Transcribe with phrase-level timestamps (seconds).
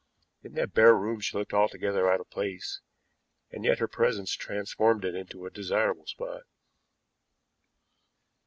[0.41, 2.81] In that bare room she looked altogether out of place,
[3.51, 6.41] and yet her presence transformed it into a desirable spot.